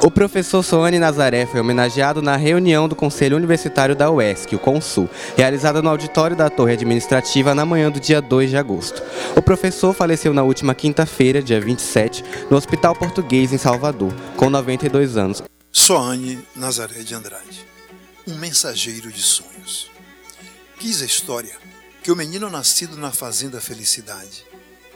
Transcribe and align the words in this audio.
O 0.00 0.10
professor 0.12 0.62
Soane 0.62 0.96
Nazaré 0.98 1.44
foi 1.44 1.60
homenageado 1.60 2.22
na 2.22 2.36
reunião 2.36 2.88
do 2.88 2.94
Conselho 2.94 3.36
Universitário 3.36 3.96
da 3.96 4.08
UESC, 4.08 4.54
o 4.54 4.58
CONSUL, 4.58 5.10
realizada 5.36 5.82
no 5.82 5.88
auditório 5.88 6.36
da 6.36 6.48
Torre 6.48 6.74
Administrativa 6.74 7.52
na 7.52 7.66
manhã 7.66 7.90
do 7.90 7.98
dia 7.98 8.22
2 8.22 8.50
de 8.50 8.56
agosto. 8.56 9.02
O 9.36 9.42
professor 9.42 9.92
faleceu 9.92 10.32
na 10.32 10.44
última 10.44 10.72
quinta-feira, 10.72 11.42
dia 11.42 11.60
27, 11.60 12.24
no 12.48 12.56
Hospital 12.56 12.94
Português 12.94 13.52
em 13.52 13.58
Salvador, 13.58 14.14
com 14.36 14.48
92 14.48 15.16
anos. 15.16 15.42
Soane 15.72 16.38
Nazaré 16.54 17.02
de 17.02 17.14
Andrade, 17.14 17.66
um 18.24 18.36
mensageiro 18.36 19.10
de 19.10 19.20
sonhos. 19.20 19.90
Quis 20.78 21.02
a 21.02 21.06
história 21.06 21.56
que 22.04 22.12
o 22.12 22.16
menino 22.16 22.48
nascido 22.48 22.96
na 22.96 23.10
Fazenda 23.10 23.60
Felicidade, 23.60 24.46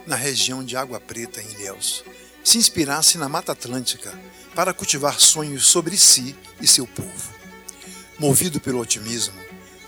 na 0.07 0.15
região 0.15 0.63
de 0.63 0.77
Água 0.77 0.99
Preta, 0.99 1.41
em 1.41 1.51
Ilhéus, 1.55 2.05
se 2.43 2.57
inspirasse 2.57 3.17
na 3.17 3.29
Mata 3.29 3.53
Atlântica 3.53 4.11
para 4.53 4.73
cultivar 4.73 5.19
sonhos 5.19 5.65
sobre 5.65 5.97
si 5.97 6.35
e 6.61 6.67
seu 6.67 6.85
povo. 6.85 7.33
Movido 8.19 8.59
pelo 8.59 8.79
otimismo, 8.79 9.33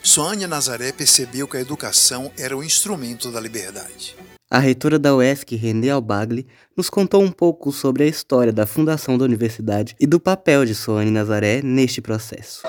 Soânia 0.02 0.48
Nazaré 0.48 0.91
percebeu 0.91 1.48
que 1.48 1.58
a 1.58 1.62
educação 1.62 2.32
era 2.38 2.55
o 2.55 2.63
instrumento 2.63 3.32
da 3.32 3.40
liberdade. 3.40 4.16
A 4.49 4.60
reitora 4.60 4.99
da 4.99 5.16
UESC, 5.16 5.55
René 5.55 5.90
Albagli, 5.90 6.46
nos 6.77 6.90
contou 6.90 7.22
um 7.23 7.32
pouco 7.32 7.72
sobre 7.72 8.04
a 8.04 8.08
história 8.08 8.54
da 8.54 8.68
fundação 8.68 9.18
da 9.18 9.26
universidade 9.26 9.96
e 9.99 10.05
do 10.05 10.20
papel 10.20 10.63
de 10.66 10.76
Soane 10.76 11.10
Nazaré 11.10 11.62
neste 11.63 12.02
processo. 12.02 12.62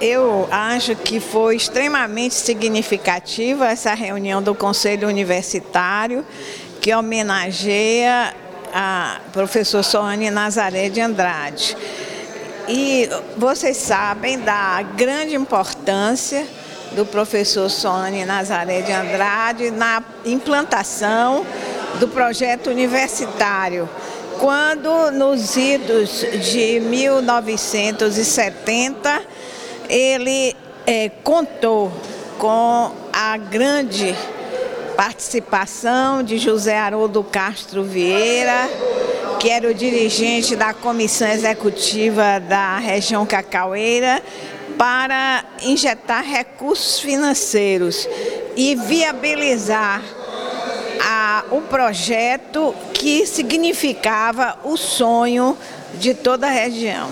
Eu 0.00 0.46
acho 0.50 0.94
que 0.96 1.20
foi 1.20 1.56
extremamente 1.56 2.34
significativa 2.34 3.68
essa 3.68 3.94
reunião 3.94 4.42
do 4.42 4.54
Conselho 4.54 5.08
Universitário, 5.08 6.24
que 6.80 6.94
homenageia 6.94 8.34
a 8.72 9.20
professor 9.32 9.84
Soane 9.84 10.30
Nazaré 10.30 10.88
de 10.88 11.00
Andrade. 11.00 11.76
E 12.68 13.08
vocês 13.36 13.76
sabem 13.76 14.38
da 14.38 14.80
grande 14.96 15.34
importância 15.34 16.46
do 16.92 17.04
professor 17.04 17.68
Soane 17.68 18.24
Nazaré 18.24 18.82
de 18.82 18.92
Andrade 18.92 19.68
na 19.70 20.02
implantação 20.24 21.44
do 21.98 22.06
projeto 22.08 22.70
universitário. 22.70 23.88
Quando, 24.38 25.10
nos 25.10 25.56
idos 25.56 26.24
de 26.50 26.78
1970, 26.80 29.22
ele 29.88 30.54
é, 30.86 31.08
contou 31.22 31.92
com 32.38 32.92
a 33.12 33.36
grande 33.36 34.16
participação 34.96 36.22
de 36.22 36.38
José 36.38 36.78
Haroldo 36.78 37.24
Castro 37.24 37.82
Vieira, 37.82 38.68
que 39.40 39.50
era 39.50 39.68
o 39.68 39.74
dirigente 39.74 40.54
da 40.54 40.72
comissão 40.72 41.28
executiva 41.28 42.38
da 42.38 42.78
região 42.78 43.26
Cacaueira, 43.26 44.22
para 44.78 45.44
injetar 45.62 46.24
recursos 46.24 47.00
financeiros 47.00 48.08
e 48.56 48.74
viabilizar 48.74 50.02
a, 51.00 51.44
um 51.50 51.62
projeto 51.62 52.74
que 52.94 53.26
significava 53.26 54.58
o 54.64 54.76
sonho 54.76 55.56
de 55.98 56.14
toda 56.14 56.46
a 56.46 56.50
região. 56.50 57.10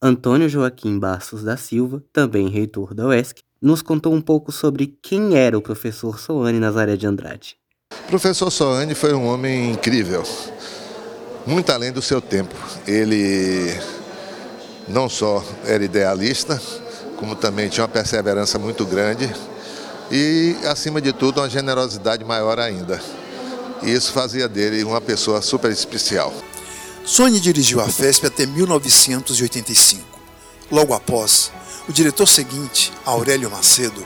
Antônio 0.00 0.48
Joaquim 0.48 0.98
Bastos 0.98 1.44
da 1.44 1.56
Silva, 1.56 2.02
também 2.12 2.48
reitor 2.48 2.94
da 2.94 3.06
UESC, 3.06 3.42
nos 3.62 3.80
contou 3.80 4.12
um 4.12 4.20
pouco 4.20 4.50
sobre 4.50 4.98
quem 5.00 5.36
era 5.36 5.56
o 5.56 5.62
professor 5.62 6.18
Soane 6.18 6.58
Nazaré 6.58 6.96
de 6.96 7.06
Andrade. 7.06 7.56
O 8.06 8.08
professor 8.08 8.50
Soane 8.50 8.94
foi 8.94 9.14
um 9.14 9.24
homem 9.26 9.70
incrível, 9.70 10.24
muito 11.46 11.70
além 11.70 11.92
do 11.92 12.02
seu 12.02 12.20
tempo. 12.20 12.54
Ele 12.86 13.72
não 14.88 15.08
só 15.08 15.44
era 15.64 15.84
idealista, 15.84 16.60
como 17.16 17.36
também 17.36 17.68
tinha 17.68 17.84
uma 17.84 17.88
perseverança 17.88 18.58
muito 18.58 18.84
grande 18.84 19.32
e, 20.10 20.56
acima 20.66 21.00
de 21.00 21.12
tudo, 21.12 21.40
uma 21.40 21.48
generosidade 21.48 22.24
maior 22.24 22.58
ainda. 22.58 23.00
E 23.82 23.90
isso 23.90 24.12
fazia 24.12 24.48
dele 24.48 24.82
uma 24.82 25.00
pessoa 25.00 25.40
super 25.40 25.70
especial. 25.70 26.32
Sônia 27.04 27.40
dirigiu 27.40 27.80
a 27.80 27.88
FESP 27.88 28.26
até 28.26 28.44
1985. 28.46 30.20
Logo 30.70 30.94
após, 30.94 31.50
o 31.88 31.92
diretor 31.92 32.28
seguinte, 32.28 32.92
Aurélio 33.04 33.50
Macedo, 33.50 34.04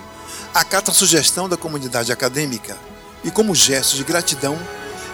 acata 0.54 0.90
a 0.90 0.94
sugestão 0.94 1.48
da 1.48 1.56
comunidade 1.56 2.10
acadêmica 2.10 2.76
e, 3.22 3.30
como 3.30 3.54
gesto 3.54 3.96
de 3.96 4.04
gratidão, 4.04 4.58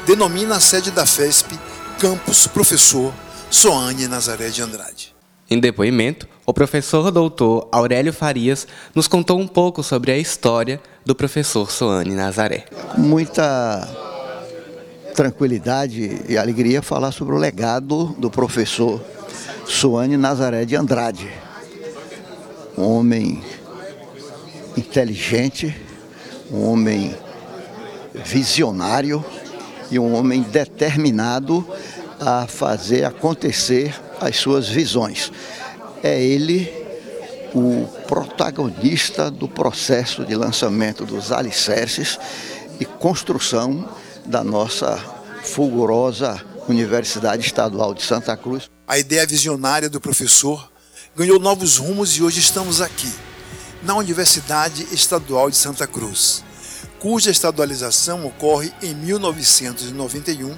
denomina 0.07 0.57
a 0.57 0.61
sede 0.61 0.91
da 0.91 1.05
FESP 1.05 1.59
Campus 1.99 2.47
Professor 2.47 3.13
Soane 3.51 4.07
Nazaré 4.07 4.49
de 4.49 4.63
Andrade. 4.63 5.15
Em 5.51 5.59
depoimento, 5.59 6.29
o 6.47 6.55
professor 6.55 7.11
doutor 7.11 7.69
Aurélio 7.73 8.13
Farias 8.13 8.67
nos 8.95 9.07
contou 9.07 9.39
um 9.39 9.47
pouco 9.47 9.83
sobre 9.83 10.13
a 10.13 10.19
história 10.19 10.81
do 11.05 11.15
professor 11.15 11.71
Soane 11.71 12.15
Nazaré. 12.15 12.65
Muita 12.97 13.87
tranquilidade 15.15 16.23
e 16.29 16.39
alegria 16.39 16.81
falar 16.81 17.13
sobre 17.13 17.35
o 17.35 17.39
legado 17.39 18.15
do 18.19 18.31
professor 18.31 19.01
Soane 19.67 20.17
Nazaré 20.17 20.65
de 20.65 20.75
Andrade 20.75 21.31
um 22.77 22.83
homem 22.83 23.43
inteligente, 24.77 25.75
um 26.51 26.65
homem 26.69 27.15
visionário 28.15 29.25
e 29.91 29.99
um 29.99 30.15
homem 30.15 30.43
determinado 30.43 31.67
a 32.19 32.47
fazer 32.47 33.05
acontecer 33.05 33.95
as 34.21 34.37
suas 34.37 34.69
visões. 34.69 35.31
É 36.03 36.23
ele 36.23 36.73
o 37.55 37.87
protagonista 38.07 39.31
do 39.31 39.47
processo 39.47 40.25
de 40.25 40.35
lançamento 40.35 41.05
dos 41.05 41.31
alicerces 41.31 42.19
e 42.81 42.85
construção 42.85 43.89
da 44.25 44.43
nossa 44.43 44.99
fulgurosa 45.43 46.41
Universidade 46.69 47.45
Estadual 47.45 47.93
de 47.93 48.03
Santa 48.03 48.37
Cruz. 48.37 48.71
A 48.87 48.99
ideia 48.99 49.27
visionária 49.27 49.91
do 49.91 50.01
professor 50.01 50.72
ganhou 51.15 51.39
novos 51.39 51.77
rumos 51.77 52.17
e 52.17 52.23
hoje 52.23 52.41
estamos 52.41 52.81
aqui, 52.81 53.13
na 53.83 53.95
Universidade 53.95 54.87
Estadual 54.93 55.51
de 55.51 55.57
Santa 55.57 55.87
Cruz, 55.87 56.43
cuja 56.99 57.31
estadualização 57.31 58.25
ocorre 58.25 58.73
em 58.83 58.95
1991 58.95 60.57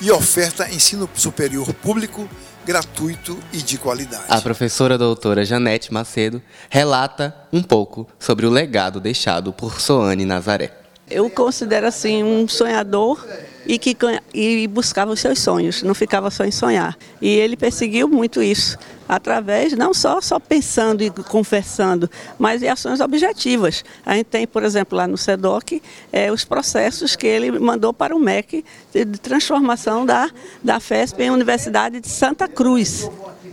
e 0.00 0.10
oferta 0.12 0.70
ensino 0.72 1.10
superior 1.14 1.74
público, 1.74 2.28
gratuito 2.64 3.36
e 3.52 3.58
de 3.58 3.76
qualidade. 3.76 4.26
A 4.28 4.40
professora 4.40 4.96
doutora 4.96 5.44
Janete 5.44 5.92
Macedo 5.92 6.40
relata 6.70 7.34
um 7.52 7.62
pouco 7.62 8.06
sobre 8.20 8.46
o 8.46 8.50
legado 8.50 9.00
deixado 9.00 9.52
por 9.52 9.80
Soane 9.80 10.24
Nazaré. 10.24 10.72
Eu 11.10 11.28
considero 11.28 11.88
assim 11.88 12.22
um 12.22 12.46
sonhador 12.46 13.26
e 13.68 13.78
que 13.78 13.94
e 14.32 14.66
buscava 14.66 15.12
os 15.12 15.20
seus 15.20 15.38
sonhos, 15.40 15.82
não 15.82 15.94
ficava 15.94 16.30
só 16.30 16.42
em 16.42 16.50
sonhar. 16.50 16.96
E 17.20 17.28
ele 17.28 17.54
perseguiu 17.54 18.08
muito 18.08 18.42
isso, 18.42 18.78
através 19.06 19.74
não 19.74 19.92
só 19.92 20.22
só 20.22 20.40
pensando 20.40 21.02
e 21.02 21.10
conversando, 21.10 22.10
mas 22.38 22.62
em 22.62 22.68
ações 22.68 22.98
objetivas. 22.98 23.84
A 24.06 24.14
gente 24.14 24.26
tem, 24.26 24.46
por 24.46 24.62
exemplo, 24.62 24.96
lá 24.96 25.06
no 25.06 25.18
SEDOC, 25.18 25.82
é, 26.10 26.32
os 26.32 26.46
processos 26.46 27.14
que 27.14 27.26
ele 27.26 27.58
mandou 27.58 27.92
para 27.92 28.16
o 28.16 28.18
MEC 28.18 28.64
de, 28.90 29.04
transformação 29.04 30.06
da, 30.06 30.30
da 30.64 30.80
FESP 30.80 31.24
em 31.24 31.30
Universidade 31.30 32.00
de 32.00 32.08
Santa 32.08 32.48
Cruz. 32.48 33.06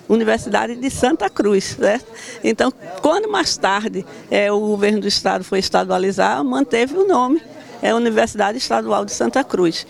Universidade 0.07 0.75
de 0.75 0.89
Santa 0.89 1.29
Cruz. 1.29 1.75
Certo? 1.77 2.05
Então, 2.41 2.71
quando 3.01 3.29
mais 3.29 3.57
tarde 3.57 4.05
é, 4.31 4.49
o 4.49 4.59
governo 4.61 5.01
do 5.01 5.07
estado 5.07 5.43
foi 5.43 5.59
estadualizar, 5.59 6.41
manteve 6.41 6.95
o 6.95 7.05
nome, 7.05 7.41
é 7.81 7.93
Universidade 7.93 8.57
Estadual 8.57 9.03
de 9.03 9.11
Santa 9.11 9.43
Cruz. 9.43 9.85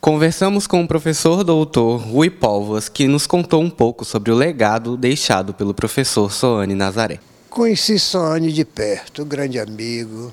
Conversamos 0.00 0.66
com 0.66 0.82
o 0.82 0.88
professor 0.88 1.44
doutor 1.44 1.98
Rui 1.98 2.30
Povas, 2.30 2.88
que 2.88 3.06
nos 3.06 3.26
contou 3.26 3.60
um 3.60 3.68
pouco 3.68 4.02
sobre 4.02 4.32
o 4.32 4.34
legado 4.34 4.96
deixado 4.96 5.52
pelo 5.52 5.74
professor 5.74 6.32
Soane 6.32 6.74
Nazaré. 6.74 7.20
Conheci 7.50 7.98
Soane 7.98 8.50
de 8.50 8.64
perto, 8.64 9.22
um 9.22 9.26
grande 9.26 9.60
amigo, 9.60 10.32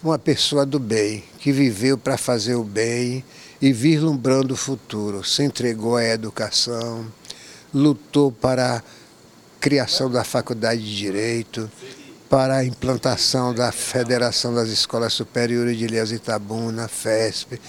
uma 0.00 0.20
pessoa 0.20 0.64
do 0.64 0.78
bem, 0.78 1.24
que 1.40 1.50
viveu 1.50 1.98
para 1.98 2.16
fazer 2.16 2.54
o 2.54 2.62
bem 2.62 3.24
e 3.60 3.72
vislumbrando 3.72 4.54
o 4.54 4.56
futuro. 4.56 5.24
Se 5.24 5.42
entregou 5.42 5.96
à 5.96 6.04
educação, 6.04 7.04
lutou 7.74 8.30
para 8.30 8.76
a 8.76 8.82
criação 9.58 10.08
da 10.08 10.22
Faculdade 10.22 10.80
de 10.80 10.96
Direito, 10.96 11.68
para 12.28 12.58
a 12.58 12.64
implantação 12.64 13.52
da 13.52 13.72
Federação 13.72 14.54
das 14.54 14.68
Escolas 14.68 15.12
Superiores 15.12 15.76
de 15.76 15.86
Ilhas 15.86 16.12
Itabuna, 16.12 16.86
FESP, 16.86 17.60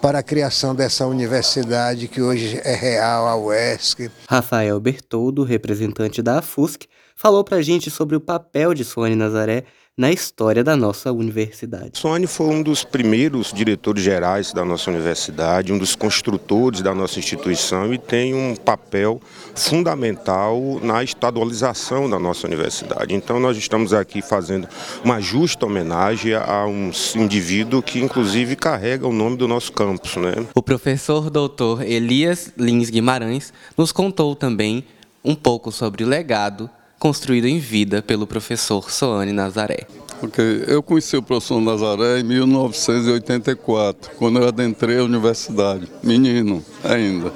para 0.00 0.18
a 0.18 0.22
criação 0.22 0.74
dessa 0.74 1.06
universidade 1.06 2.08
que 2.08 2.20
hoje 2.20 2.60
é 2.64 2.74
real, 2.74 3.26
a 3.26 3.36
UESC. 3.36 4.10
Rafael 4.28 4.78
Bertoldo, 4.78 5.42
representante 5.42 6.22
da 6.22 6.38
AFUSC, 6.38 6.86
falou 7.14 7.42
para 7.42 7.56
a 7.56 7.62
gente 7.62 7.90
sobre 7.90 8.14
o 8.14 8.20
papel 8.20 8.74
de 8.74 8.84
Suane 8.84 9.16
Nazaré 9.16 9.64
na 9.96 10.12
história 10.12 10.62
da 10.62 10.76
nossa 10.76 11.10
universidade. 11.10 11.98
Sony 11.98 12.26
foi 12.26 12.48
um 12.48 12.62
dos 12.62 12.84
primeiros 12.84 13.50
diretores 13.50 14.02
gerais 14.02 14.52
da 14.52 14.62
nossa 14.62 14.90
universidade, 14.90 15.72
um 15.72 15.78
dos 15.78 15.96
construtores 15.96 16.82
da 16.82 16.94
nossa 16.94 17.18
instituição 17.18 17.94
e 17.94 17.96
tem 17.96 18.34
um 18.34 18.54
papel 18.54 19.18
fundamental 19.54 20.78
na 20.82 21.02
estadualização 21.02 22.10
da 22.10 22.18
nossa 22.18 22.46
universidade. 22.46 23.14
Então 23.14 23.40
nós 23.40 23.56
estamos 23.56 23.94
aqui 23.94 24.20
fazendo 24.20 24.68
uma 25.02 25.18
justa 25.18 25.64
homenagem 25.64 26.34
a 26.34 26.66
um 26.66 26.90
indivíduo 27.14 27.82
que 27.82 27.98
inclusive 27.98 28.54
carrega 28.54 29.08
o 29.08 29.12
nome 29.14 29.38
do 29.38 29.48
nosso 29.48 29.72
campus. 29.72 30.14
Né? 30.16 30.46
O 30.54 30.62
professor 30.62 31.30
doutor 31.30 31.80
Elias 31.80 32.52
Lins 32.58 32.90
Guimarães 32.90 33.50
nos 33.74 33.92
contou 33.92 34.36
também 34.36 34.84
um 35.24 35.34
pouco 35.34 35.72
sobre 35.72 36.04
o 36.04 36.06
legado 36.06 36.68
construído 36.98 37.46
em 37.46 37.58
vida 37.58 38.02
pelo 38.02 38.26
professor 38.26 38.90
Soane 38.90 39.32
Nazaré. 39.32 39.86
Ok, 40.22 40.64
eu 40.66 40.82
conheci 40.82 41.16
o 41.16 41.22
professor 41.22 41.60
Nazaré 41.60 42.20
em 42.20 42.24
1984, 42.24 44.12
quando 44.16 44.38
eu 44.38 44.48
adentrei 44.48 44.98
a 44.98 45.04
universidade, 45.04 45.86
menino 46.02 46.64
ainda. 46.82 47.32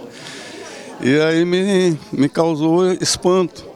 E 1.02 1.18
aí 1.20 1.44
me, 1.44 1.98
me 2.10 2.28
causou 2.28 2.90
espanto, 2.92 3.66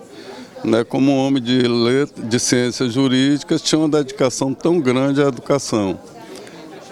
né, 0.65 0.85
como 0.85 1.13
um 1.13 1.19
homem 1.19 1.43
de, 1.43 1.63
letra, 1.63 2.25
de 2.25 2.41
ciências 2.41 2.95
jurídicas 2.95 3.61
tinha 3.61 3.79
uma 3.79 3.89
dedicação 3.89 4.55
tão 4.55 4.81
grande 4.81 5.23
à 5.23 5.29
educação. 5.29 5.99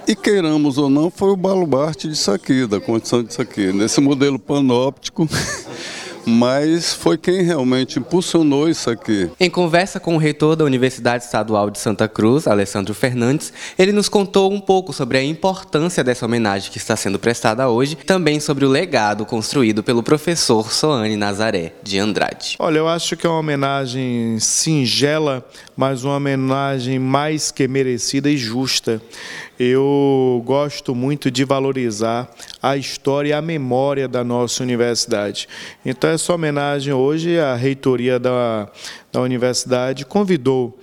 E 0.06 0.14
queiramos 0.14 0.78
ou 0.78 0.90
não, 0.90 1.10
foi 1.10 1.30
o 1.30 1.36
baluarte 1.36 2.08
disso 2.08 2.30
aqui, 2.30 2.66
da 2.66 2.80
condição 2.80 3.22
disso 3.22 3.40
aqui. 3.40 3.72
Nesse 3.72 4.00
modelo 4.00 4.38
panóptico 4.38 5.26
mas 6.26 6.92
foi 6.94 7.18
quem 7.18 7.42
realmente 7.42 7.98
impulsionou 7.98 8.68
isso 8.68 8.90
aqui. 8.90 9.30
Em 9.38 9.50
conversa 9.50 9.98
com 9.98 10.14
o 10.14 10.18
reitor 10.18 10.56
da 10.56 10.64
Universidade 10.64 11.24
Estadual 11.24 11.70
de 11.70 11.78
Santa 11.78 12.08
Cruz, 12.08 12.46
Alessandro 12.46 12.94
Fernandes, 12.94 13.52
ele 13.78 13.92
nos 13.92 14.08
contou 14.08 14.52
um 14.52 14.60
pouco 14.60 14.92
sobre 14.92 15.18
a 15.18 15.24
importância 15.24 16.04
dessa 16.04 16.26
homenagem 16.26 16.70
que 16.70 16.78
está 16.78 16.96
sendo 16.96 17.18
prestada 17.18 17.68
hoje, 17.68 17.96
também 17.96 18.40
sobre 18.40 18.64
o 18.64 18.68
legado 18.68 19.24
construído 19.24 19.82
pelo 19.82 20.02
professor 20.02 20.72
Soane 20.72 21.16
Nazaré 21.16 21.72
de 21.82 21.98
Andrade. 21.98 22.56
Olha, 22.58 22.78
eu 22.78 22.88
acho 22.88 23.16
que 23.16 23.26
é 23.26 23.30
uma 23.30 23.38
homenagem 23.38 24.38
singela, 24.38 25.44
mas 25.76 26.04
uma 26.04 26.16
homenagem 26.16 26.98
mais 26.98 27.50
que 27.50 27.66
merecida 27.66 28.30
e 28.30 28.36
justa. 28.36 29.00
Eu 29.58 30.42
gosto 30.44 30.94
muito 30.94 31.30
de 31.30 31.44
valorizar 31.44 32.30
a 32.62 32.76
história 32.76 33.30
e 33.30 33.32
a 33.32 33.42
memória 33.42 34.08
da 34.08 34.24
nossa 34.24 34.62
universidade. 34.62 35.48
Então, 35.84 36.10
essa 36.10 36.34
homenagem 36.34 36.92
hoje, 36.92 37.38
a 37.38 37.54
reitoria 37.54 38.18
da, 38.18 38.68
da 39.12 39.20
universidade 39.20 40.04
convidou 40.04 40.78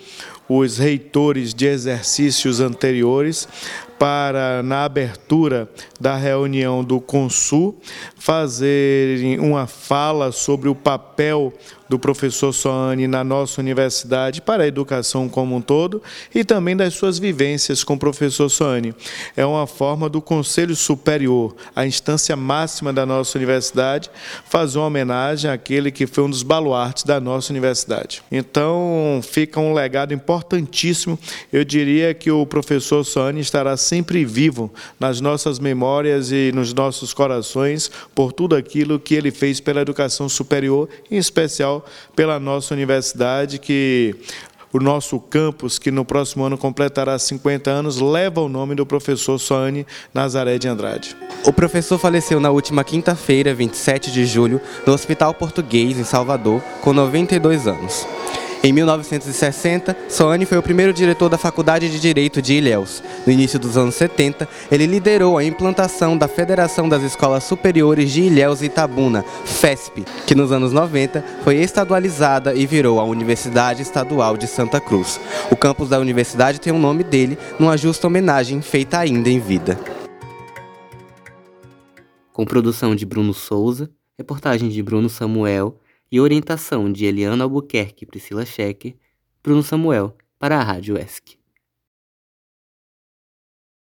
os 0.47 0.79
reitores 0.79 1.53
de 1.53 1.67
exercícios 1.67 2.59
anteriores 2.59 3.47
para, 3.99 4.63
na 4.63 4.85
abertura 4.85 5.69
da 5.99 6.15
reunião 6.15 6.83
do 6.83 6.99
Consul, 7.01 7.77
fazerem 8.15 9.39
uma 9.39 9.67
fala 9.67 10.31
sobre 10.31 10.69
o 10.69 10.73
papel 10.73 11.53
do 11.89 11.97
professor 11.97 12.53
Soane 12.53 13.07
na 13.07 13.23
nossa 13.23 13.59
universidade 13.59 14.41
para 14.41 14.63
a 14.63 14.67
educação 14.67 15.27
como 15.27 15.55
um 15.55 15.61
todo 15.61 16.01
e 16.33 16.45
também 16.45 16.77
das 16.77 16.93
suas 16.93 17.17
vivências 17.17 17.83
com 17.83 17.95
o 17.95 17.99
professor 17.99 18.47
Soane. 18.47 18.93
É 19.35 19.45
uma 19.45 19.65
forma 19.65 20.07
do 20.07 20.21
Conselho 20.21 20.75
Superior, 20.75 21.55
a 21.75 21.85
instância 21.85 22.35
máxima 22.35 22.93
da 22.93 23.05
nossa 23.05 23.37
universidade, 23.37 24.11
fazer 24.45 24.77
uma 24.77 24.87
homenagem 24.87 25.49
àquele 25.49 25.91
que 25.91 26.05
foi 26.05 26.23
um 26.23 26.29
dos 26.29 26.43
baluartes 26.43 27.03
da 27.03 27.19
nossa 27.19 27.51
universidade. 27.51 28.21
Então, 28.31 29.19
fica 29.23 29.59
um 29.59 29.73
legado 29.73 30.13
importantíssimo. 30.13 31.17
Eu 31.51 31.65
diria 31.65 32.13
que 32.13 32.29
o 32.29 32.45
professor 32.45 33.03
Soane 33.03 33.41
estará 33.41 33.75
sempre 33.75 34.23
vivo 34.23 34.71
nas 34.99 35.19
nossas 35.19 35.57
memórias 35.57 36.31
e 36.31 36.51
nos 36.53 36.73
nossos 36.73 37.13
corações 37.13 37.89
por 38.13 38.31
tudo 38.31 38.55
aquilo 38.55 38.99
que 38.99 39.15
ele 39.15 39.31
fez 39.31 39.59
pela 39.59 39.81
educação 39.81 40.29
superior, 40.29 40.87
em 41.09 41.17
especial 41.17 41.78
pela 42.15 42.39
nossa 42.39 42.73
universidade, 42.73 43.59
que 43.59 44.15
o 44.71 44.79
nosso 44.79 45.19
campus, 45.19 45.79
que 45.79 45.89
no 45.89 46.05
próximo 46.05 46.43
ano 46.43 46.57
completará 46.57 47.17
50 47.17 47.69
anos, 47.69 47.99
leva 47.99 48.41
o 48.41 48.49
nome 48.49 48.75
do 48.75 48.85
professor 48.85 49.39
Soane 49.39 49.85
Nazaré 50.13 50.57
de 50.57 50.67
Andrade. 50.67 51.15
O 51.45 51.51
professor 51.51 51.97
faleceu 51.97 52.39
na 52.39 52.51
última 52.51 52.83
quinta-feira, 52.83 53.53
27 53.53 54.11
de 54.11 54.25
julho, 54.25 54.61
no 54.85 54.93
Hospital 54.93 55.33
Português, 55.33 55.97
em 55.97 56.03
Salvador, 56.03 56.61
com 56.81 56.93
92 56.93 57.67
anos. 57.67 58.05
Em 58.61 58.73
1960, 58.73 59.95
Soane 60.09 60.45
foi 60.45 60.57
o 60.57 60.61
primeiro 60.61 60.91
diretor 60.91 61.29
da 61.29 61.37
Faculdade 61.37 61.89
de 61.89 61.97
Direito 61.97 62.41
de 62.41 62.55
Ilhéus. 62.55 63.01
No 63.25 63.31
início 63.31 63.57
dos 63.57 63.77
anos 63.77 63.95
70, 63.95 64.49
ele 64.69 64.85
liderou 64.85 65.37
a 65.37 65.45
implantação 65.45 66.17
da 66.17 66.27
Federação 66.27 66.89
das 66.89 67.01
Escolas 67.01 67.45
Superiores 67.45 68.11
de 68.11 68.23
Ilhéus 68.23 68.61
e 68.61 68.65
Itabuna, 68.65 69.23
FESP, 69.45 70.03
que 70.27 70.35
nos 70.35 70.51
anos 70.51 70.73
90 70.73 71.23
foi 71.41 71.55
estadualizada 71.55 72.53
e 72.53 72.65
virou 72.65 72.99
a 72.99 73.05
Universidade 73.05 73.81
Estadual 73.81 74.35
de 74.35 74.45
Santa 74.45 74.81
Cruz. 74.81 75.21
O 75.49 75.55
campus 75.55 75.87
da 75.87 75.97
universidade 75.97 76.59
tem 76.59 76.73
o 76.73 76.77
nome 76.77 77.05
dele, 77.05 77.37
numa 77.57 77.77
justa 77.77 78.07
homenagem 78.07 78.61
feita 78.61 78.99
ainda 78.99 79.29
em 79.29 79.39
vida. 79.39 79.79
Com 82.33 82.43
produção 82.43 82.93
de 82.93 83.05
Bruno 83.05 83.33
Souza, 83.33 83.89
reportagem 84.17 84.67
de 84.67 84.83
Bruno 84.83 85.07
Samuel 85.07 85.77
e 86.11 86.19
orientação 86.19 86.91
de 86.91 87.05
Eliana 87.05 87.43
Albuquerque 87.43 88.03
e 88.03 88.07
Priscila 88.07 88.45
Schecker, 88.45 88.95
Bruno 89.43 89.63
Samuel, 89.63 90.15
para 90.37 90.57
a 90.57 90.63
Rádio 90.63 90.97
ESC. 90.97 91.38